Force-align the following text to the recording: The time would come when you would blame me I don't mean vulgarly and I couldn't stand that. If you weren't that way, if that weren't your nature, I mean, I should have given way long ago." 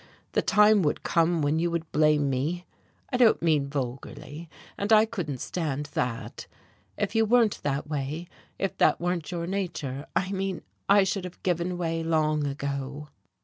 The 0.31 0.41
time 0.41 0.81
would 0.81 1.03
come 1.03 1.43
when 1.43 1.59
you 1.59 1.69
would 1.69 1.91
blame 1.91 2.27
me 2.27 2.65
I 3.13 3.17
don't 3.17 3.39
mean 3.39 3.69
vulgarly 3.69 4.49
and 4.75 4.91
I 4.91 5.05
couldn't 5.05 5.37
stand 5.41 5.89
that. 5.93 6.47
If 6.97 7.13
you 7.13 7.23
weren't 7.23 7.59
that 7.61 7.87
way, 7.87 8.27
if 8.57 8.75
that 8.79 8.99
weren't 8.99 9.29
your 9.31 9.45
nature, 9.45 10.07
I 10.15 10.31
mean, 10.31 10.63
I 10.89 11.03
should 11.03 11.23
have 11.23 11.43
given 11.43 11.77
way 11.77 12.01
long 12.01 12.47
ago." 12.47 13.09